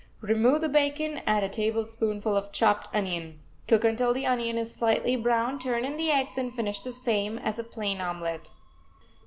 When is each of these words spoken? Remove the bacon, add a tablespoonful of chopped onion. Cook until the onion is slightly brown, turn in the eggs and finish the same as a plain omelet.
Remove 0.21 0.61
the 0.61 0.67
bacon, 0.67 1.21
add 1.27 1.43
a 1.43 1.47
tablespoonful 1.47 2.35
of 2.35 2.51
chopped 2.51 2.87
onion. 2.91 3.39
Cook 3.67 3.83
until 3.85 4.13
the 4.15 4.25
onion 4.25 4.57
is 4.57 4.73
slightly 4.73 5.15
brown, 5.15 5.59
turn 5.59 5.85
in 5.85 5.95
the 5.95 6.09
eggs 6.09 6.39
and 6.39 6.51
finish 6.51 6.81
the 6.81 6.91
same 6.91 7.37
as 7.37 7.59
a 7.59 7.63
plain 7.63 8.01
omelet. 8.01 8.49